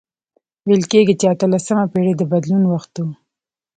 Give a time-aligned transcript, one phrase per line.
[0.67, 3.07] ویل کیږي چې اتلسمه پېړۍ د بدلون وخت و.